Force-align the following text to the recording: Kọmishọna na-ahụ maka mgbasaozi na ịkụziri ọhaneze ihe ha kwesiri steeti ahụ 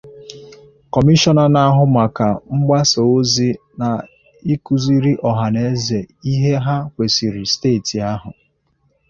Kọmishọna 0.93 1.43
na-ahụ 1.53 1.83
maka 1.95 2.27
mgbasaozi 2.57 3.49
na 3.79 3.89
ịkụziri 4.53 5.11
ọhaneze 5.29 5.99
ihe 6.31 6.53
ha 6.65 6.75
kwesiri 6.93 7.41
steeti 7.53 7.97
ahụ 8.11 8.29